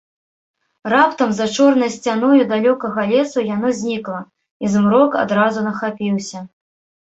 [0.93, 4.19] Раптам за чорнай сцяною далёкага лесу яно знікла,
[4.65, 6.39] і змрок адразу нахапіўся.